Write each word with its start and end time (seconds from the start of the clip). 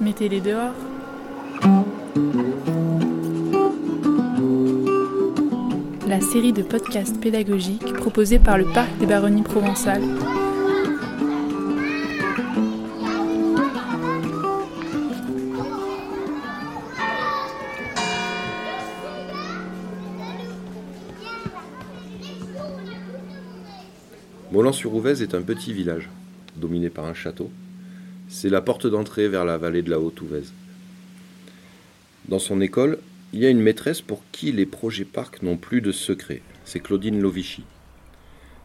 Mettez-les 0.00 0.40
dehors. 0.40 0.74
La 6.06 6.20
série 6.20 6.52
de 6.52 6.62
podcasts 6.62 7.18
pédagogiques 7.18 7.94
proposée 7.94 8.38
par 8.38 8.58
le 8.58 8.64
Parc 8.66 8.96
des 8.98 9.06
Baronnies 9.06 9.42
provençales. 9.42 10.02
Molan-sur-Ouvèze 24.52 25.22
est 25.22 25.34
un 25.34 25.42
petit 25.42 25.72
village, 25.72 26.08
dominé 26.56 26.90
par 26.90 27.06
un 27.06 27.14
château. 27.14 27.50
C'est 28.28 28.48
la 28.48 28.60
porte 28.60 28.88
d'entrée 28.88 29.28
vers 29.28 29.44
la 29.44 29.56
vallée 29.56 29.82
de 29.82 29.90
la 29.90 30.00
Haute-Ouvèze. 30.00 30.52
Dans 32.28 32.40
son 32.40 32.60
école, 32.60 32.98
il 33.32 33.38
y 33.38 33.46
a 33.46 33.50
une 33.50 33.60
maîtresse 33.60 34.00
pour 34.00 34.22
qui 34.32 34.50
les 34.50 34.66
projets 34.66 35.04
parcs 35.04 35.42
n'ont 35.42 35.56
plus 35.56 35.80
de 35.80 35.92
secret. 35.92 36.42
C'est 36.64 36.80
Claudine 36.80 37.20
Lovici. 37.20 37.62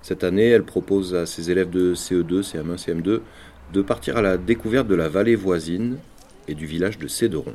Cette 0.01 0.23
année, 0.23 0.47
elle 0.47 0.63
propose 0.63 1.13
à 1.13 1.27
ses 1.27 1.51
élèves 1.51 1.69
de 1.69 1.93
CE2, 1.93 2.41
CM1, 2.41 2.83
CM2 2.83 3.21
de 3.71 3.81
partir 3.83 4.17
à 4.17 4.23
la 4.23 4.37
découverte 4.37 4.87
de 4.87 4.95
la 4.95 5.09
vallée 5.09 5.35
voisine 5.35 5.99
et 6.47 6.55
du 6.55 6.65
village 6.65 6.97
de 6.97 7.07
Céderon. 7.07 7.53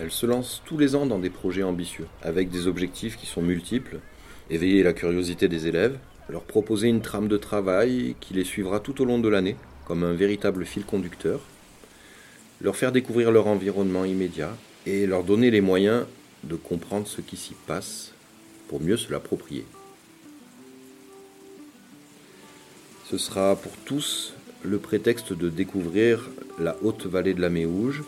Elle 0.00 0.10
se 0.10 0.26
lance 0.26 0.62
tous 0.66 0.76
les 0.76 0.96
ans 0.96 1.06
dans 1.06 1.20
des 1.20 1.30
projets 1.30 1.62
ambitieux, 1.62 2.06
avec 2.22 2.50
des 2.50 2.66
objectifs 2.66 3.16
qui 3.16 3.26
sont 3.26 3.40
multiples, 3.40 4.00
éveiller 4.50 4.82
la 4.82 4.92
curiosité 4.92 5.46
des 5.46 5.68
élèves, 5.68 5.96
leur 6.28 6.42
proposer 6.42 6.88
une 6.88 7.02
trame 7.02 7.28
de 7.28 7.36
travail 7.36 8.16
qui 8.18 8.34
les 8.34 8.44
suivra 8.44 8.80
tout 8.80 9.00
au 9.00 9.04
long 9.04 9.20
de 9.20 9.28
l'année, 9.28 9.56
comme 9.86 10.04
un 10.04 10.14
véritable 10.14 10.64
fil 10.64 10.84
conducteur, 10.84 11.40
leur 12.60 12.76
faire 12.76 12.92
découvrir 12.92 13.30
leur 13.30 13.46
environnement 13.46 14.04
immédiat 14.04 14.56
et 14.86 15.06
leur 15.06 15.24
donner 15.24 15.50
les 15.50 15.60
moyens 15.60 16.06
de 16.44 16.56
comprendre 16.56 17.06
ce 17.06 17.20
qui 17.20 17.36
s'y 17.36 17.54
passe 17.66 18.12
pour 18.68 18.80
mieux 18.80 18.96
se 18.96 19.10
l'approprier. 19.10 19.66
Ce 23.10 23.18
sera 23.18 23.56
pour 23.56 23.72
tous 23.84 24.34
le 24.62 24.78
prétexte 24.78 25.32
de 25.32 25.50
découvrir 25.50 26.30
la 26.58 26.76
haute 26.82 27.06
vallée 27.06 27.34
de 27.34 27.40
la 27.40 27.50
Méouge, 27.50 28.02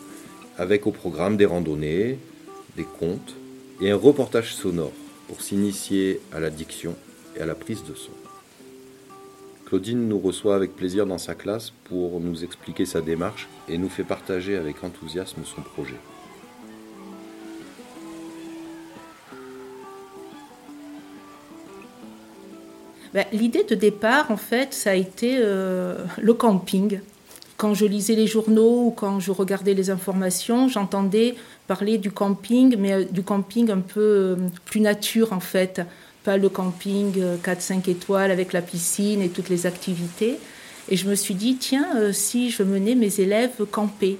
avec 0.57 0.87
au 0.87 0.91
programme 0.91 1.37
des 1.37 1.45
randonnées, 1.45 2.17
des 2.75 2.85
contes 2.99 3.35
et 3.79 3.91
un 3.91 3.95
reportage 3.95 4.55
sonore 4.55 4.93
pour 5.27 5.41
s'initier 5.41 6.19
à 6.33 6.39
la 6.39 6.49
diction 6.49 6.95
et 7.35 7.41
à 7.41 7.45
la 7.45 7.55
prise 7.55 7.83
de 7.83 7.93
son. 7.93 8.26
Claudine 9.67 10.07
nous 10.07 10.17
reçoit 10.17 10.55
avec 10.55 10.77
plaisir 10.77 11.05
dans 11.05 11.17
sa 11.17 11.35
classe 11.35 11.73
pour 11.83 12.21
nous 12.21 12.45
expliquer 12.45 12.85
sa 12.85 13.01
démarche 13.01 13.49
et 13.67 13.77
nous 13.77 13.89
fait 13.89 14.05
partager 14.05 14.55
avec 14.55 14.81
enthousiasme 14.81 15.41
son 15.43 15.61
projet. 15.61 15.97
Ben, 23.13 23.25
l'idée 23.33 23.65
de 23.65 23.75
départ, 23.75 24.31
en 24.31 24.37
fait, 24.37 24.73
ça 24.73 24.91
a 24.91 24.95
été 24.95 25.35
euh, 25.39 25.97
le 26.17 26.33
camping. 26.33 27.01
Quand 27.57 27.73
je 27.73 27.85
lisais 27.85 28.15
les 28.15 28.27
journaux 28.27 28.85
ou 28.85 28.91
quand 28.91 29.19
je 29.19 29.31
regardais 29.31 29.73
les 29.73 29.89
informations, 29.89 30.69
j'entendais 30.69 31.35
parler 31.67 31.97
du 31.97 32.11
camping, 32.11 32.77
mais 32.79 32.93
euh, 32.93 33.03
du 33.03 33.21
camping 33.21 33.69
un 33.69 33.81
peu 33.81 33.99
euh, 33.99 34.35
plus 34.63 34.79
nature, 34.79 35.33
en 35.33 35.41
fait 35.41 35.81
le 36.35 36.49
camping 36.49 37.13
4-5 37.41 37.89
étoiles 37.89 38.31
avec 38.31 38.51
la 38.51 38.61
piscine 38.61 39.21
et 39.21 39.29
toutes 39.29 39.47
les 39.47 39.65
activités. 39.65 40.37
Et 40.89 40.95
je 40.95 41.09
me 41.09 41.15
suis 41.15 41.35
dit, 41.35 41.57
tiens, 41.57 41.87
euh, 41.97 42.13
si 42.13 42.49
je 42.49 42.63
menais 42.63 42.95
mes 42.95 43.19
élèves 43.19 43.65
camper. 43.69 44.17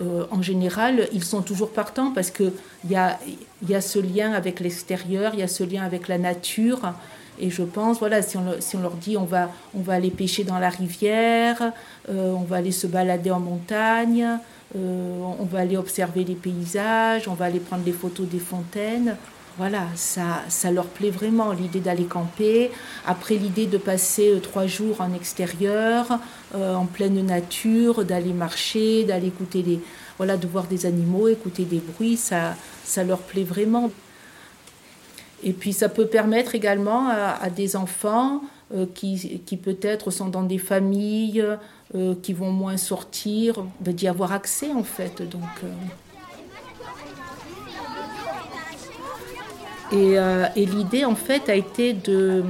Euh, 0.00 0.24
en 0.30 0.42
général, 0.42 1.08
ils 1.12 1.24
sont 1.24 1.42
toujours 1.42 1.72
partants 1.72 2.10
parce 2.10 2.30
qu'il 2.30 2.52
y 2.88 2.94
a, 2.94 3.18
y 3.66 3.74
a 3.74 3.80
ce 3.80 3.98
lien 3.98 4.32
avec 4.32 4.60
l'extérieur, 4.60 5.32
il 5.34 5.40
y 5.40 5.42
a 5.42 5.48
ce 5.48 5.64
lien 5.64 5.82
avec 5.82 6.08
la 6.08 6.18
nature. 6.18 6.92
Et 7.38 7.48
je 7.48 7.62
pense, 7.62 7.98
voilà, 7.98 8.20
si 8.20 8.36
on, 8.36 8.60
si 8.60 8.76
on 8.76 8.82
leur 8.82 8.94
dit 8.94 9.16
on 9.16 9.24
va, 9.24 9.50
on 9.74 9.80
va 9.80 9.94
aller 9.94 10.10
pêcher 10.10 10.44
dans 10.44 10.58
la 10.58 10.68
rivière, 10.68 11.72
euh, 12.10 12.32
on 12.32 12.42
va 12.42 12.56
aller 12.56 12.72
se 12.72 12.86
balader 12.86 13.30
en 13.30 13.40
montagne, 13.40 14.26
euh, 14.76 15.20
on 15.38 15.44
va 15.44 15.60
aller 15.60 15.76
observer 15.76 16.24
les 16.24 16.34
paysages, 16.34 17.26
on 17.28 17.34
va 17.34 17.46
aller 17.46 17.60
prendre 17.60 17.82
des 17.82 17.92
photos 17.92 18.28
des 18.28 18.38
fontaines. 18.38 19.16
Voilà, 19.58 19.88
ça, 19.96 20.42
ça 20.48 20.70
leur 20.70 20.86
plaît 20.86 21.10
vraiment, 21.10 21.52
l'idée 21.52 21.80
d'aller 21.80 22.04
camper. 22.04 22.70
Après, 23.06 23.34
l'idée 23.34 23.66
de 23.66 23.78
passer 23.78 24.30
euh, 24.30 24.38
trois 24.38 24.66
jours 24.66 25.00
en 25.00 25.12
extérieur, 25.12 26.18
euh, 26.54 26.74
en 26.74 26.86
pleine 26.86 27.26
nature, 27.26 28.04
d'aller 28.04 28.32
marcher, 28.32 29.04
d'aller 29.04 29.26
écouter 29.26 29.62
des, 29.62 29.80
voilà, 30.18 30.36
de 30.36 30.46
voir 30.46 30.66
des 30.66 30.86
animaux, 30.86 31.28
écouter 31.28 31.64
des 31.64 31.80
bruits, 31.80 32.16
ça, 32.16 32.54
ça 32.84 33.02
leur 33.02 33.18
plaît 33.18 33.44
vraiment. 33.44 33.90
Et 35.42 35.52
puis, 35.52 35.72
ça 35.72 35.88
peut 35.88 36.06
permettre 36.06 36.54
également 36.54 37.08
à, 37.08 37.50
des 37.50 37.74
enfants 37.74 38.42
qui, 38.94 39.40
qui 39.44 39.56
peut-être 39.56 40.10
sont 40.10 40.28
dans 40.28 40.44
des 40.44 40.58
familles 40.58 41.44
euh, 41.96 42.14
qui 42.22 42.34
vont 42.34 42.52
moins 42.52 42.76
sortir, 42.76 43.64
d'y 43.80 44.06
avoir 44.06 44.30
accès 44.30 44.70
en 44.70 44.84
fait. 44.84 45.22
Donc, 45.28 45.42
euh. 45.64 45.72
Euh, 49.92 50.46
et, 50.54 50.66
l'idée 50.66 51.04
en 51.04 51.16
fait 51.16 51.48
a 51.48 51.56
été 51.56 51.92
de, 51.92 52.44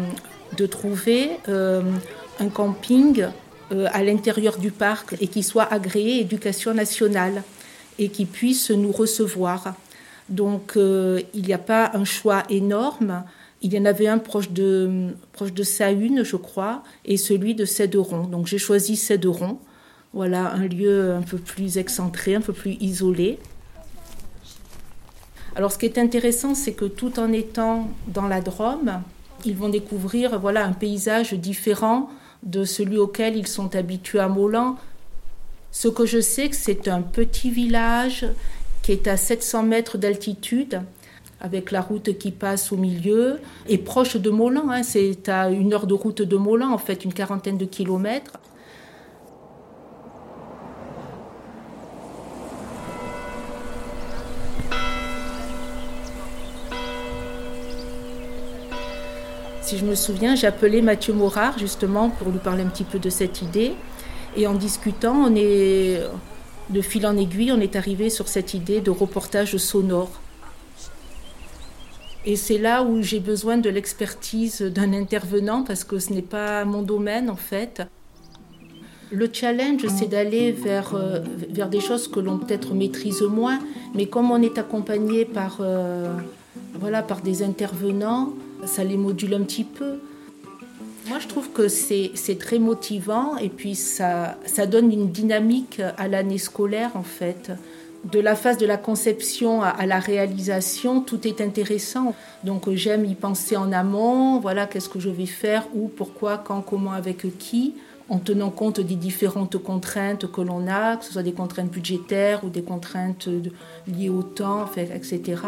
de 0.59 0.67
trouver 0.67 1.39
un 1.49 2.49
camping 2.53 3.25
à 3.71 4.03
l'intérieur 4.03 4.59
du 4.59 4.71
parc 4.71 5.17
et 5.23 5.27
qui 5.27 5.43
soit 5.43 5.73
agréé 5.73 6.21
éducation 6.21 6.75
nationale 6.75 7.43
et 7.99 8.11
qui 8.11 8.27
puisse 8.27 8.71
nous 8.71 8.93
recevoir. 8.93 9.73
Donc 10.29 10.73
il 10.77 11.43
n'y 11.43 11.55
a 11.55 11.59
pas 11.59 11.93
un 11.95 12.05
choix 12.05 12.43
énorme, 12.51 13.25
il 13.63 13.75
y 13.75 13.79
en 13.79 13.85
avait 13.85 14.07
un 14.07 14.19
proche 14.19 14.51
de, 14.51 15.09
proche 15.33 15.51
je 15.55 16.37
crois, 16.37 16.83
et 17.05 17.17
celui 17.17 17.55
de 17.55 17.65
Céderon. 17.65 18.25
Donc 18.27 18.47
j'ai 18.47 18.59
choisi 18.59 18.97
Céderon. 18.97 19.59
Voilà, 20.13 20.53
un 20.53 20.67
lieu 20.67 21.13
un 21.13 21.23
peu 21.23 21.39
plus 21.39 21.79
excentré, 21.79 22.35
un 22.35 22.41
peu 22.41 22.53
plus 22.53 22.73
isolé. 22.81 23.39
Alors 25.55 25.73
ce 25.73 25.79
qui 25.79 25.87
est 25.87 25.99
intéressant, 25.99 26.55
c'est 26.55 26.73
que 26.73 26.85
tout 26.85 27.21
en 27.21 27.33
étant 27.33 27.89
dans 28.09 28.27
la 28.27 28.41
Drôme, 28.41 29.03
ils 29.45 29.57
vont 29.57 29.69
découvrir 29.69 30.39
voilà, 30.39 30.65
un 30.65 30.73
paysage 30.73 31.35
différent 31.35 32.09
de 32.43 32.65
celui 32.65 32.99
auquel 32.99 33.37
ils 33.37 33.47
sont 33.47 33.75
habitués 33.77 34.21
à 34.21 34.29
Molan. 34.29 34.77
Ce 35.71 35.89
que 35.89 36.07
je 36.07 36.21
sais, 36.21 36.51
c'est 36.53 36.89
un 36.89 37.03
petit 37.03 37.51
village 37.51 38.27
qui 38.83 38.93
est 38.93 39.07
à 39.07 39.17
700 39.17 39.65
mètres 39.65 39.99
d'altitude 39.99 40.81
avec 41.41 41.71
la 41.71 41.81
route 41.81 42.19
qui 42.19 42.31
passe 42.31 42.73
au 42.73 42.77
milieu, 42.77 43.41
et 43.69 43.79
proche 43.79 44.17
de 44.17 44.31
Molan. 44.31 44.71
Hein, 44.71 44.83
c'est 44.83 45.29
à 45.29 45.51
une 45.51 45.73
heure 45.73 45.87
de 45.87 45.95
route 45.95 46.23
de 46.23 46.37
Molan, 46.37 46.73
en 46.73 46.79
fait, 46.79 47.05
une 47.05 47.13
quarantaine 47.13 47.59
de 47.59 47.65
kilomètres. 47.65 48.39
Si 59.63 59.79
je 59.79 59.85
me 59.85 59.95
souviens, 59.95 60.35
j'ai 60.35 60.49
appelé 60.49 60.83
Mathieu 60.83 61.13
Morard 61.13 61.57
justement 61.57 62.11
pour 62.11 62.31
lui 62.31 62.41
parler 62.41 62.65
un 62.65 62.69
petit 62.69 62.83
peu 62.83 62.99
de 62.99 63.09
cette 63.09 63.41
idée. 63.41 63.75
Et 64.37 64.49
en 64.49 64.55
discutant, 64.55 65.15
on 65.15 65.37
est, 65.37 66.03
de 66.71 66.81
fil 66.81 67.07
en 67.07 67.17
aiguille, 67.17 67.53
on 67.53 67.61
est 67.61 67.77
arrivé 67.77 68.11
sur 68.11 68.27
cette 68.27 68.53
idée 68.53 68.81
de 68.81 68.91
reportage 68.91 69.57
sonore. 69.59 70.11
Et 72.27 72.37
c'est 72.37 72.59
là 72.59 72.83
où 72.83 73.03
j'ai 73.03 73.21
besoin 73.21 73.57
de 73.57 73.71
l'expertise 73.71 74.61
d'un 74.61 74.93
intervenant 74.93 75.63
parce 75.63 75.85
que 75.85 75.99
ce 75.99 76.13
n'est 76.13 76.23
pas 76.23 76.65
mon 76.65 76.83
domaine 76.83 77.31
en 77.31 77.37
fait. 77.37 77.83
Le 79.11 79.29
challenge, 79.33 79.87
c'est 79.89 80.09
d'aller 80.09 80.53
vers, 80.53 80.95
euh, 80.95 81.21
vers 81.49 81.69
des 81.69 81.81
choses 81.81 82.07
que 82.07 82.21
l'on 82.21 82.39
peut-être 82.39 82.75
maîtrise 82.75 83.23
moins, 83.23 83.59
mais 83.95 84.07
comme 84.07 84.31
on 84.31 84.41
est 84.41 84.57
accompagné 84.57 85.25
par, 85.25 85.59
euh, 85.61 86.15
voilà, 86.75 87.03
par 87.03 87.21
des 87.21 87.43
intervenants, 87.43 88.35
ça 88.67 88.85
les 88.85 88.97
module 88.97 89.35
un 89.35 89.43
petit 89.43 89.65
peu. 89.65 89.99
Moi, 91.09 91.19
je 91.19 91.27
trouve 91.27 91.51
que 91.51 91.67
c'est 91.67 92.39
très 92.39 92.61
motivant 92.61 93.37
et 93.39 93.49
puis 93.49 93.75
ça, 93.75 94.39
ça 94.47 94.67
donne 94.67 94.93
une 94.93 95.11
dynamique 95.11 95.81
à 95.97 96.07
l'année 96.07 96.39
scolaire 96.39 96.93
en 96.95 97.03
fait 97.03 97.51
de 98.05 98.19
la 98.19 98.35
phase 98.35 98.57
de 98.57 98.67
la 98.67 98.77
conception 98.77 99.63
à, 99.63 99.85
la 99.87 99.99
réalisation, 99.99 101.03
tout 101.03 101.27
est 101.27 101.41
intéressant. 101.41 102.15
Donc 102.45 102.67
euh, 102.67 102.75
j'aime 102.75 103.05
y 103.05 103.15
penser 103.15 103.57
en 103.57 103.73
amont, 103.73 104.41
voilà 104.41 104.67
qu'est-ce 104.67 104.89
que 104.89 105.01
je 105.01 105.11
vais 105.11 105.27
faire, 105.27 105.67
où, 105.75 105.89
pourquoi, 105.89 106.39
quand, 106.39 106.63
comment, 106.63 106.93
avec 106.93 107.27
qui, 107.39 107.75
en 108.09 108.19
tenant 108.19 108.51
compte 108.51 108.81
des 108.81 108.97
différentes 108.97 109.59
contraintes 109.59 110.31
que 110.33 110.41
l'on 110.41 110.67
a, 110.67 110.97
que 110.97 111.05
ce 111.05 111.13
soit 111.13 111.23
des 111.23 111.33
contraintes 111.33 111.71
budgétaires 111.71 112.43
ou 112.43 112.49
des 112.49 112.63
contraintes 112.63 113.29
liées 113.87 114.09
au 114.09 114.23
temps, 114.23 114.67
etc. 114.77 115.43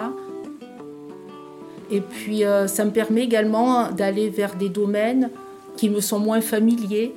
Et 1.90 2.00
puis 2.00 2.44
euh, 2.44 2.66
ça 2.68 2.84
me 2.84 2.90
permet 2.90 3.22
également 3.22 3.90
d'aller 3.90 4.28
vers 4.28 4.56
des 4.56 4.68
domaines 4.68 5.30
qui 5.76 5.88
me 5.88 6.00
sont 6.00 6.18
moins 6.18 6.42
familiers, 6.42 7.14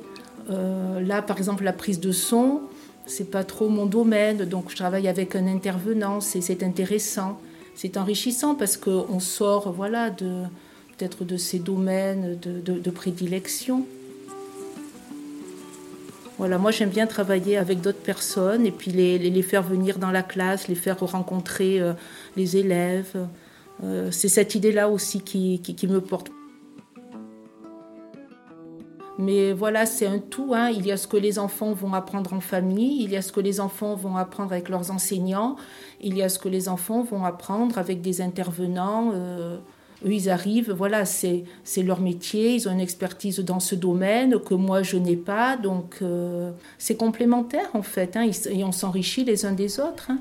là, 0.48 1.22
par 1.24 1.38
exemple, 1.40 1.64
la 1.64 1.74
prise 1.74 2.00
de 2.00 2.12
son, 2.12 2.62
c'est 3.08 3.30
pas 3.30 3.44
trop 3.44 3.70
mon 3.70 3.86
domaine, 3.86 4.46
donc 4.46 4.70
je 4.70 4.76
travaille 4.76 5.08
avec 5.08 5.36
un 5.36 5.48
intervenant, 5.48 6.22
c'est 6.22 6.64
intéressant, 6.64 7.40
c'est 7.76 7.98
enrichissant 7.98 8.56
parce 8.56 8.78
qu'on 8.78 9.20
sort, 9.20 9.72
voilà, 9.72 10.10
peut-être 10.12 11.24
de 11.24 11.38
ces 11.38 11.60
domaines 11.60 12.38
de, 12.40 12.90
prédilection. 12.90 13.86
Voilà, 16.38 16.58
moi 16.58 16.72
j'aime 16.72 16.90
bien 16.90 17.08
travailler 17.08 17.58
avec 17.58 17.80
d'autres 17.80 18.02
personnes 18.02 18.66
et 18.66 18.72
puis 18.72 18.92
les, 18.92 19.42
faire 19.42 19.64
venir 19.64 20.00
dans 20.00 20.12
la 20.12 20.24
classe, 20.24 20.68
les 20.68 20.76
faire 20.76 21.00
rencontrer 21.00 21.80
euh, 21.80 21.94
les 22.36 22.58
élèves. 22.58 23.28
Euh, 23.84 24.10
c'est 24.12 24.28
cette 24.28 24.56
idée-là 24.56 24.90
aussi 24.90 25.22
qui, 25.22 25.62
me 25.88 26.02
porte. 26.02 26.32
Mais 29.18 29.54
voilà, 29.54 29.86
c'est 29.86 30.06
un 30.06 30.20
tout. 30.20 30.52
Hein. 30.54 30.70
Il 30.70 30.86
y 30.86 30.92
a 30.92 30.98
ce 30.98 31.08
que 31.08 31.18
les 31.18 31.40
enfants 31.40 31.74
vont 31.74 31.94
apprendre 31.94 32.34
en 32.34 32.42
famille, 32.42 33.04
il 33.04 33.12
y 33.12 33.16
a 33.16 33.22
ce 33.22 33.32
que 33.32 33.40
les 33.40 33.60
enfants 33.60 33.96
vont 33.96 34.18
apprendre 34.18 34.52
avec 34.52 34.70
leurs 34.70 34.92
enseignants, 34.92 35.56
il 36.02 36.18
y 36.18 36.24
a 36.24 36.30
ce 36.30 36.38
que 36.38 36.50
les 36.50 36.68
enfants 36.68 37.04
vont 37.04 37.24
apprendre 37.24 37.78
avec 37.78 38.02
des 38.02 38.22
intervenants. 38.22 39.12
Euh, 39.14 39.58
eux, 40.06 40.14
ils 40.14 40.30
arrivent, 40.30 40.72
voilà, 40.72 41.06
c'est 41.06 41.46
leur 41.82 42.02
métier, 42.02 42.56
ils 42.56 42.68
ont 42.68 42.72
une 42.72 42.82
expertise 42.82 43.40
dans 43.40 43.62
ce 43.62 43.76
domaine 43.76 44.40
que 44.40 44.54
moi, 44.54 44.84
je 44.84 44.98
n'ai 44.98 45.16
pas. 45.16 45.56
Donc, 45.56 46.00
euh, 46.02 46.52
c'est 46.78 46.96
complémentaire, 46.96 47.70
en 47.74 47.82
fait, 47.82 48.18
hein, 48.18 48.30
et 48.50 48.64
on 48.66 48.74
s'enrichit 48.74 49.24
les 49.24 49.46
uns 49.46 49.54
des 49.54 49.80
autres. 49.80 50.12
Hein. 50.12 50.20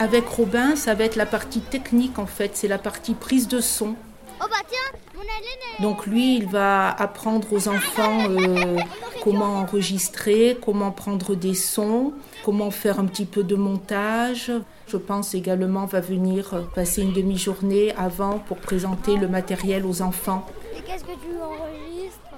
Avec 0.00 0.26
Robin, 0.28 0.76
ça 0.76 0.94
va 0.94 1.04
être 1.04 1.16
la 1.16 1.26
partie 1.26 1.60
technique 1.60 2.18
en 2.18 2.24
fait, 2.24 2.52
c'est 2.54 2.68
la 2.68 2.78
partie 2.78 3.12
prise 3.12 3.48
de 3.48 3.60
son. 3.60 3.96
Oh 4.40 4.46
bah 4.48 4.56
Donc 5.80 6.06
lui, 6.06 6.38
il 6.38 6.46
va 6.46 6.90
apprendre 6.90 7.52
aux 7.52 7.68
enfants 7.68 8.30
euh, 8.30 8.78
comment 9.22 9.58
enregistrer, 9.58 10.56
comment 10.64 10.90
prendre 10.90 11.34
des 11.34 11.52
sons, 11.52 12.14
comment 12.46 12.70
faire 12.70 12.98
un 12.98 13.04
petit 13.04 13.26
peu 13.26 13.42
de 13.42 13.56
montage. 13.56 14.50
Je 14.88 14.96
pense 14.96 15.34
également 15.34 15.84
va 15.84 16.00
venir 16.00 16.66
passer 16.74 17.02
une 17.02 17.12
demi-journée 17.12 17.94
avant 17.94 18.38
pour 18.38 18.56
présenter 18.56 19.16
le 19.16 19.28
matériel 19.28 19.84
aux 19.84 20.00
enfants. 20.00 20.46
Et 20.74 20.80
qu'est-ce 20.80 21.04
que 21.04 21.12
tu 21.12 21.36
enregistres? 21.42 22.30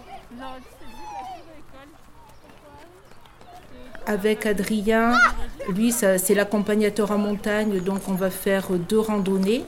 Avec 4.05 4.47
Adrien, 4.47 5.15
lui, 5.69 5.93
c'est 5.93 6.35
l'accompagnateur 6.35 7.11
en 7.11 7.19
montagne, 7.19 7.81
donc 7.81 8.09
on 8.09 8.15
va 8.15 8.31
faire 8.31 8.71
deux 8.71 8.99
randonnées. 8.99 9.65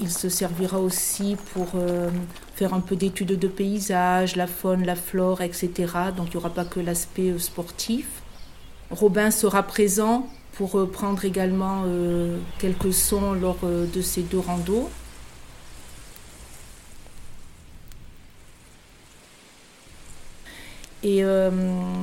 Il 0.00 0.10
se 0.10 0.28
servira 0.28 0.80
aussi 0.80 1.36
pour 1.52 1.68
euh, 1.74 2.08
faire 2.56 2.74
un 2.74 2.80
peu 2.80 2.96
d'études 2.96 3.38
de 3.38 3.48
paysage, 3.48 4.36
la 4.36 4.46
faune, 4.46 4.84
la 4.84 4.96
flore, 4.96 5.42
etc. 5.42 5.70
Donc 6.16 6.28
il 6.28 6.30
n'y 6.30 6.36
aura 6.38 6.50
pas 6.50 6.64
que 6.64 6.80
l'aspect 6.80 7.30
euh, 7.30 7.38
sportif. 7.38 8.06
Robin 8.90 9.30
sera 9.30 9.62
présent 9.62 10.28
pour 10.54 10.78
euh, 10.78 10.86
prendre 10.86 11.24
également 11.24 11.84
quelques 12.58 12.92
sons 12.92 13.34
lors 13.34 13.58
de 13.62 14.02
ces 14.02 14.22
deux 14.22 14.38
randos. 14.38 14.90
Et 21.04 21.22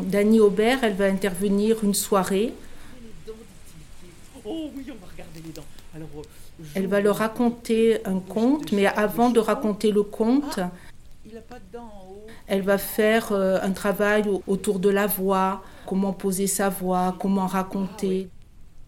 Dani 0.07 0.41
Aubert, 0.41 0.83
elle 0.83 0.95
va 0.95 1.06
intervenir 1.06 1.77
une 1.83 1.94
soirée. 1.94 2.53
Oh 4.51 4.71
oui, 4.75 4.83
on 4.89 5.05
va 5.05 5.11
regarder 5.11 5.41
les 5.45 5.51
dents. 5.51 5.65
Alors, 5.95 6.09
elle 6.73 6.87
va 6.87 7.01
leur 7.01 7.17
raconter 7.17 8.05
un 8.05 8.19
conte, 8.19 8.71
mais 8.71 8.87
avant 8.87 9.29
de 9.29 9.39
raconter 9.39 9.91
le 9.91 10.01
conte, 10.01 10.59
elle 12.47 12.63
va 12.63 12.79
faire 12.79 13.31
euh, 13.31 13.59
un 13.61 13.71
travail 13.71 14.23
autour 14.47 14.79
de 14.79 14.89
la 14.89 15.05
voix, 15.05 15.63
comment 15.85 16.13
poser 16.13 16.47
sa 16.47 16.69
voix, 16.69 17.15
comment 17.19 17.45
raconter. 17.45 18.27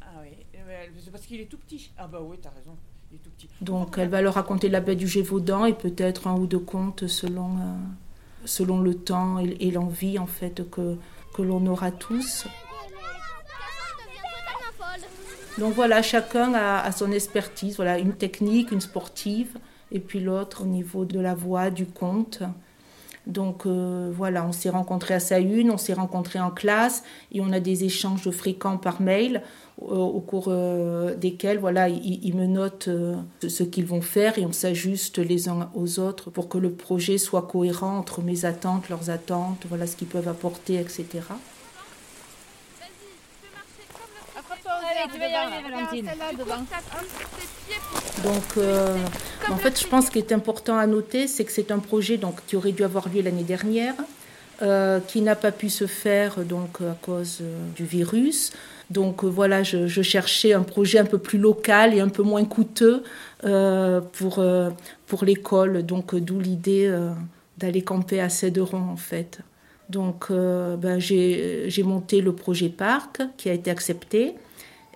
Ah 0.01 0.05
oui, 0.23 0.29
ah 0.55 0.57
c'est 1.03 1.11
parce 1.11 1.27
qu'il 1.27 1.39
est 1.39 1.45
tout 1.45 1.57
petit. 1.57 1.91
Ah 1.95 2.07
bah 2.07 2.19
oui, 2.23 2.37
t'as 2.41 2.49
raison. 2.49 2.75
Il 3.11 3.17
est 3.17 3.19
tout 3.19 3.29
petit. 3.37 3.47
Donc 3.61 3.99
elle 3.99 4.09
va 4.09 4.23
leur 4.23 4.33
raconter 4.33 4.67
la 4.67 4.79
baie 4.79 4.95
du 4.95 5.07
Gévaudan 5.07 5.65
et 5.65 5.73
peut-être 5.73 6.27
un 6.27 6.35
ou 6.35 6.47
deux 6.47 6.57
contes 6.57 7.05
selon, 7.05 7.57
euh, 7.57 7.77
selon 8.45 8.81
le 8.81 8.95
temps 8.95 9.37
et, 9.37 9.57
et 9.59 9.69
l'envie 9.69 10.17
en 10.17 10.25
fait 10.25 10.67
que, 10.71 10.97
que 11.35 11.43
l'on 11.43 11.67
aura 11.67 11.91
tous. 11.91 12.47
Donc 15.57 15.74
voilà, 15.74 16.01
chacun 16.01 16.53
a, 16.53 16.92
son 16.92 17.12
expertise, 17.12 17.75
voilà, 17.75 18.00
une 18.00 18.13
technique, 18.13 18.71
une 18.71 18.81
sportive, 18.81 19.57
et 19.92 20.00
puis 20.00 20.19
l'autre 20.19 20.63
au 20.63 20.65
niveau 20.65 21.06
de 21.06 21.19
la 21.19 21.36
voix, 21.36 21.69
du 21.69 21.86
conte. 21.86 22.42
Donc 23.27 23.65
euh, 23.65 24.12
voilà, 24.15 24.45
on 24.45 24.51
s'est 24.51 24.69
rencontrés 24.69 25.13
à 25.13 25.19
Saune, 25.19 25.69
on 25.69 25.77
s'est 25.77 25.94
rencontrés 25.94 26.39
en 26.39 26.50
classe 26.50 27.03
et 27.31 27.39
on 27.39 27.51
a 27.51 27.59
des 27.59 27.83
échanges 27.83 28.30
fréquents 28.31 28.77
par 28.77 29.00
mail 29.00 29.44
euh, 29.83 29.95
au 29.95 30.19
cours 30.21 30.45
euh, 30.48 31.15
desquels 31.15 31.59
voilà, 31.59 31.88
ils, 31.88 32.36
me 32.36 32.47
notent 32.47 32.89
ce 33.47 33.63
qu'ils 33.63 33.86
vont 33.86 34.01
faire 34.01 34.39
et 34.39 34.45
on 34.45 34.51
s'ajuste 34.51 35.19
les 35.19 35.50
uns 35.50 35.69
aux 35.75 36.00
autres 36.00 36.31
pour 36.31 36.50
que 36.50 36.57
le 36.57 36.71
projet 36.71 37.19
soit 37.19 37.44
cohérent 37.44 38.00
entre 38.00 38.21
mes 38.21 38.45
attentes, 38.45 38.89
leurs 38.89 39.12
attentes, 39.12 39.68
voilà 39.69 39.86
ce 39.86 39.95
qu'ils 39.97 40.07
peuvent 40.07 40.27
apporter, 40.27 40.80
etc. 40.80 41.06
Donc, 48.24 48.44
euh, 48.57 48.95
en 49.50 49.57
fait, 49.57 49.80
je 49.80 49.88
pense 49.88 50.09
qu'il 50.09 50.21
est 50.21 50.31
important 50.31 50.77
à 50.77 50.88
noter, 50.88 51.27
c'est 51.27 51.45
que 51.45 51.51
c'est 51.51 51.71
un 51.71 51.80
projet 51.80 52.18
donc, 52.18 52.45
qui 52.45 52.56
aurait 52.56 52.71
dû 52.71 52.83
avoir 52.83 53.09
lieu 53.09 53.21
l'année 53.21 53.44
dernière, 53.44 53.95
euh, 54.62 55.00
qui 55.00 55.21
n'a 55.21 55.36
pas 55.36 55.51
pu 55.51 55.69
se 55.69 55.88
faire 55.88 56.39
donc, 56.45 56.81
à 56.81 56.95
cause 57.01 57.39
euh, 57.42 57.57
du 57.75 57.86
virus. 57.86 58.51
Donc 58.89 59.24
voilà, 59.24 59.63
je, 59.63 59.88
cherchais 60.01 60.53
un 60.53 60.63
projet 60.63 61.00
un 61.00 61.06
peu 61.06 61.18
plus 61.18 61.39
local 61.39 61.95
et 61.95 62.01
un 62.01 62.09
peu 62.09 62.24
moins 62.24 62.44
coûteux 62.44 63.04
pour, 63.42 64.44
pour 65.07 65.25
l'école. 65.25 65.86
Donc 65.86 66.13
d'où 66.13 66.42
l'idée 66.42 66.94
d'aller 67.57 67.83
camper 67.83 68.19
à 68.19 68.27
Céderon 68.27 68.89
en 68.92 68.97
fait. 68.97 69.39
Donc 69.88 70.30
ben, 70.30 71.00
j'ai 71.00 71.83
monté 71.86 72.19
le 72.19 72.33
projet 72.33 72.68
parc 72.68 73.21
qui 73.38 73.50
a 73.50 73.54
été 73.54 73.71
accepté. 73.71 74.36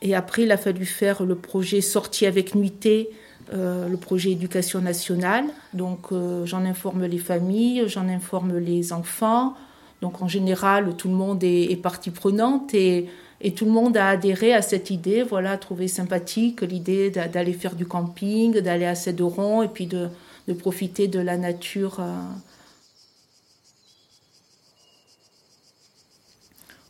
Et 0.01 0.15
après, 0.15 0.43
il 0.43 0.51
a 0.51 0.57
fallu 0.57 0.85
faire 0.85 1.23
le 1.23 1.35
projet 1.35 1.81
Sortie 1.81 2.25
avec 2.25 2.55
nuitée, 2.55 3.09
euh, 3.53 3.87
le 3.87 3.97
projet 3.97 4.31
éducation 4.31 4.81
nationale. 4.81 5.45
Donc, 5.73 6.11
euh, 6.11 6.45
j'en 6.45 6.65
informe 6.65 7.05
les 7.05 7.17
familles, 7.17 7.83
j'en 7.87 8.07
informe 8.07 8.57
les 8.57 8.91
enfants. 8.91 9.53
Donc, 10.01 10.21
en 10.21 10.27
général, 10.27 10.95
tout 10.97 11.07
le 11.07 11.13
monde 11.13 11.43
est, 11.43 11.81
partie 11.81 12.11
prenante 12.11 12.73
et, 12.73 13.07
tout 13.55 13.65
le 13.65 13.71
monde 13.71 13.95
a 13.97 14.09
adhéré 14.09 14.53
à 14.53 14.63
cette 14.63 14.89
idée, 14.89 15.21
voilà, 15.21 15.57
trouvé 15.57 15.87
sympathique 15.87 16.61
l'idée 16.61 17.11
d'aller 17.11 17.53
faire 17.53 17.75
du 17.75 17.85
camping, 17.85 18.59
d'aller 18.59 18.85
à 18.85 18.95
Céderon 18.95 19.61
et 19.61 19.67
puis 19.67 19.85
de, 19.85 20.07
de 20.47 20.53
profiter 20.53 21.07
de 21.07 21.19
la 21.19 21.37
nature. 21.37 21.99
Euh, 21.99 22.15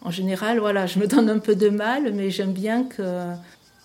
en 0.06 0.12
général, 0.12 0.60
voilà, 0.60 0.86
je 0.86 1.00
me 1.00 1.08
donne 1.08 1.30
un 1.30 1.40
peu 1.40 1.56
de 1.56 1.70
mal, 1.70 2.14
mais 2.14 2.30
j'aime 2.30 2.54
bien 2.54 2.84
que, 2.84 3.26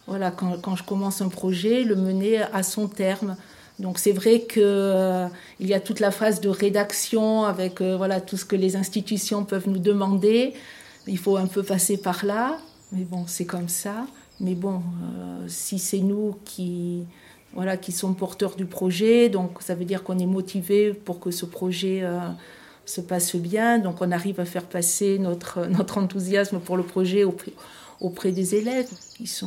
voilà, 0.07 0.31
quand, 0.31 0.77
je 0.77 0.85
commence 0.85 1.23
un 1.23 1.29
projet, 1.29 1.83
le 1.83 1.97
mener 1.97 2.43
à 2.43 2.63
son 2.63 2.89
terme. 2.89 3.37
Donc 3.79 3.99
c'est 3.99 4.13
vrai 4.13 4.43
qu'il 4.43 4.63
euh, 4.63 5.29
y 5.59 5.73
a 5.73 5.81
toute 5.81 5.99
la 5.99 6.11
phase 6.11 6.43
de 6.43 6.51
rédaction 6.51 7.45
avec 7.45 7.81
euh, 7.81 7.97
voilà 7.97 8.21
tout 8.21 8.37
ce 8.37 8.45
que 8.45 8.55
les 8.55 8.77
institutions 8.77 9.47
peuvent 9.47 9.71
nous 9.71 9.79
demander. 9.79 10.53
Il 11.07 11.17
faut 11.17 11.39
un 11.39 11.47
peu 11.47 11.63
passer 11.63 11.97
par 11.97 12.27
là, 12.27 12.59
mais 12.93 13.05
bon, 13.05 13.25
c'est 13.27 13.47
comme 13.47 13.71
ça. 13.71 14.07
Mais 14.39 14.55
bon, 14.55 14.83
euh, 14.83 15.47
si 15.49 15.79
c'est 15.79 16.01
nous 16.01 16.37
qui 16.45 17.05
voilà 17.55 17.79
qui 17.79 17.93
sommes 17.93 18.15
porteurs 18.15 18.55
du 18.55 18.67
projet, 18.67 19.31
donc 19.31 19.63
ça 19.63 19.75
veut 19.75 19.87
dire 19.87 20.05
qu'on 20.05 20.19
est 20.19 20.27
motivé 20.27 20.93
pour 20.93 21.19
que 21.19 21.31
ce 21.31 21.47
projet 21.47 22.05
se 22.91 23.01
passe 23.01 23.37
bien. 23.37 23.79
Donc 23.79 23.97
on 24.01 24.11
arrive 24.11 24.41
à 24.41 24.45
faire 24.45 24.65
passer 24.65 25.19
notre, 25.19 25.69
enthousiasme 25.97 26.61
pour 26.61 26.77
le 26.77 26.83
projet 26.83 27.25
auprès, 27.25 28.33
des 28.33 28.55
élèves. 28.55 28.89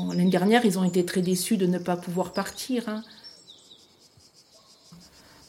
L'année 0.10 0.30
dernière, 0.30 0.66
ils 0.66 0.80
ont 0.80 0.84
été 0.84 1.06
très 1.06 1.22
déçus 1.22 1.58
de 1.58 1.66
ne 1.66 1.78
pas 1.78 1.98
pouvoir 1.98 2.34
partir. 2.34 2.88
Hein. 2.88 3.04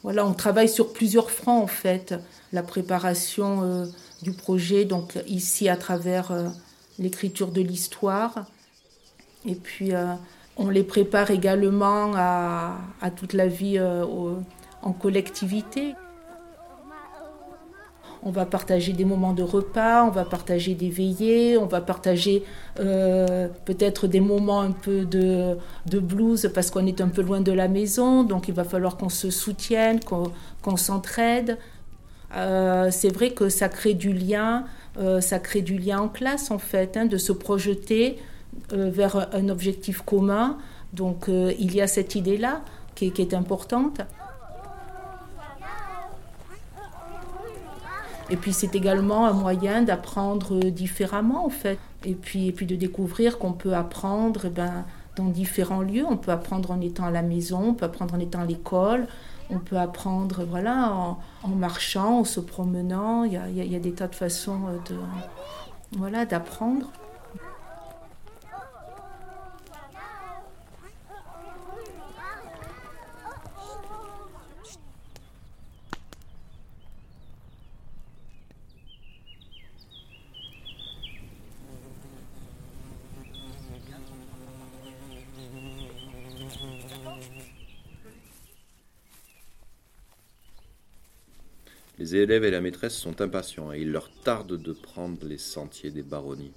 Voilà, 0.02 0.26
on 0.26 0.34
travaille 0.34 0.68
sur 0.68 0.92
plusieurs 0.92 1.30
fronts 1.30 1.62
en 1.62 1.66
fait. 1.66 2.14
La 2.52 2.62
préparation 2.62 3.62
euh, 3.62 3.86
du 4.22 4.32
projet, 4.32 4.84
donc 4.84 5.18
ici 5.26 5.68
à 5.68 5.76
travers 5.76 6.30
euh, 6.30 6.48
l'écriture 6.98 7.50
de 7.50 7.60
l'histoire. 7.60 8.46
Et 9.46 9.54
puis 9.54 9.94
euh, 9.94 10.14
on 10.56 10.68
les 10.68 10.84
prépare 10.84 11.30
également 11.30 12.12
à 12.14 13.10
toute 13.16 13.32
la 13.32 13.48
vie 13.48 13.80
en 13.80 14.92
collectivité 14.92 15.94
on 18.25 18.31
va 18.31 18.47
partager 18.47 18.93
des 18.93 19.04
moments 19.04 19.35
de 19.35 19.43
repas, 19.43 20.04
on 20.04 20.11
va 20.11 20.25
partager 20.25 20.75
des 20.75 20.88
veillées, 20.88 21.59
on 21.59 21.66
va 21.66 21.83
partager 21.83 22.43
euh, 22.81 23.49
peut-être 23.66 24.07
des 24.07 24.21
moments 24.21 24.62
un 24.62 24.73
peu 24.73 25.04
de, 25.04 25.59
de 25.87 25.99
blues 25.99 26.50
parce 26.54 26.71
qu'on 26.71 26.87
est 26.87 27.02
un 27.02 27.09
peu 27.09 27.21
loin 27.21 27.43
de 27.43 27.52
la 27.52 27.69
maison, 27.69 28.25
donc 28.25 28.49
il 28.49 28.54
va 28.54 28.64
falloir 28.64 28.97
qu'on 28.97 29.11
se 29.11 29.31
soutienne, 29.31 30.00
qu'on 30.00 30.76
s'entraide. 30.76 31.59
Euh, 32.35 32.88
c'est 32.90 33.12
vrai 33.12 33.31
que 33.31 33.50
ça 33.50 33.69
crée 33.69 33.95
du 33.95 34.12
lien, 34.14 34.64
euh, 34.99 35.21
ça 35.21 35.38
crée 35.38 35.62
du 35.62 35.78
lien 35.78 36.00
en 36.00 36.09
classe 36.09 36.50
en 36.50 36.59
fait, 36.59 36.97
hein, 36.97 37.04
de 37.04 37.19
se 37.19 37.33
projeter 37.33 38.19
vers 38.71 39.28
un 39.35 39.49
objectif 39.49 40.00
commun. 40.02 40.57
Donc 40.93 41.26
il 41.28 41.75
y 41.75 41.81
a 41.81 41.88
cette 41.88 42.14
idée-là 42.14 42.62
qui, 42.95 43.11
qui 43.11 43.21
est 43.21 43.35
importante. 43.35 44.00
Et 48.31 48.37
puis 48.37 48.52
c'est 48.52 48.75
également 48.75 49.26
un 49.26 49.33
moyen 49.33 49.83
d'apprendre 49.83 50.71
différemment 50.71 51.45
en 51.45 51.50
fait. 51.50 51.78
Et 52.04 52.14
puis, 52.14 52.52
de 52.52 52.76
découvrir 52.76 53.38
qu'on 53.38 53.52
peut 53.52 53.75
apprendre 53.75 54.43
eh 54.45 54.50
ben, 54.50 54.85
dans 55.16 55.25
différents 55.25 55.81
lieux. 55.81 56.04
On 56.09 56.16
peut 56.16 56.33
apprendre 56.33 56.71
en 56.71 56.81
étant 56.81 57.07
à 57.07 57.11
la 57.11 57.23
maison, 57.23 57.69
on 57.69 57.75
peut 57.75 57.87
apprendre 57.87 58.14
en 58.14 58.21
étant 58.21 58.40
à 58.40 58.47
l'école, 58.47 59.07
on 59.50 59.59
peut 59.59 59.78
apprendre 59.78 60.45
voilà, 60.45 60.93
en, 61.43 61.49
marchant, 61.49 62.21
en 62.21 62.25
se 62.25 62.40
promenant. 62.40 63.25
Il 63.25 63.33
y, 63.33 63.37
a, 63.37 63.49
il 63.49 63.73
y 63.73 63.76
a, 63.76 63.78
des 63.78 63.93
tas 63.93 64.09
de 64.09 64.14
façons 64.14 64.61
de, 64.88 64.97
voilà, 65.97 66.26
d'apprendre. 66.26 66.90
Les 91.98 92.16
élèves 92.16 92.44
et 92.44 92.50
la 92.50 92.60
maîtresse 92.60 92.96
sont 92.96 93.20
impatients 93.20 93.72
et 93.72 93.80
il 93.80 93.92
leur 93.92 94.10
tarde 94.24 94.60
de 94.60 94.72
prendre 94.72 95.24
les 95.26 95.38
sentiers 95.38 95.90
des 95.90 96.02
baronnies. 96.02 96.52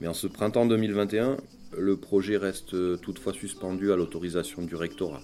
Mais 0.00 0.08
en 0.08 0.14
ce 0.14 0.26
printemps 0.26 0.66
2021, 0.66 1.38
le 1.78 1.96
projet 1.96 2.36
reste 2.36 3.00
toutefois 3.00 3.32
suspendu 3.32 3.92
à 3.92 3.96
l'autorisation 3.96 4.62
du 4.62 4.74
rectorat. 4.74 5.22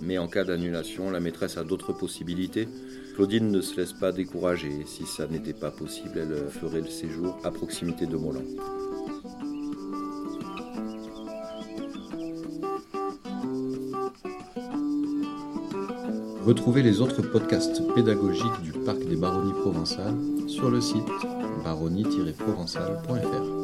Mais 0.00 0.18
en 0.18 0.28
cas 0.28 0.44
d'annulation, 0.44 1.10
la 1.10 1.20
maîtresse 1.20 1.56
a 1.56 1.64
d'autres 1.64 1.92
possibilités. 1.92 2.68
Claudine 3.14 3.50
ne 3.50 3.60
se 3.60 3.76
laisse 3.76 3.92
pas 3.92 4.12
décourager 4.12 4.84
si 4.86 5.04
ça 5.04 5.26
n'était 5.26 5.52
pas 5.52 5.72
possible, 5.72 6.18
elle 6.18 6.48
ferait 6.48 6.80
le 6.80 6.90
séjour 6.90 7.38
à 7.42 7.50
proximité 7.50 8.06
de 8.06 8.16
Molan. 8.16 8.44
Retrouvez 16.44 16.82
les 16.82 17.00
autres 17.00 17.22
podcasts 17.22 17.82
pédagogiques 17.94 18.62
du 18.62 18.72
Parc 18.72 18.98
des 19.00 19.16
Baronnies 19.16 19.52
Provençales 19.52 20.16
sur 20.46 20.70
le 20.70 20.80
site 20.80 21.04
baronnie-provençale.fr. 21.64 23.59